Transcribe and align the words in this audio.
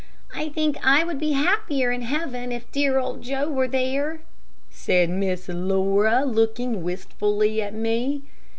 '""I 0.35 0.49
think 0.49 0.77
I 0.83 1.03
would 1.03 1.19
be 1.19 1.33
happier 1.33 1.91
in 1.91 2.01
heaven 2.01 2.51
if 2.51 2.71
dear 2.71 2.97
old 2.97 3.21
Joe 3.21 3.47
were 3.51 3.67
there," 3.67 4.21
said 4.71 5.11
Miss 5.11 5.47
Laura, 5.47 6.23
looking 6.25 6.81
wistfully 6.81 7.61
at 7.61 7.75
me. 7.75 8.23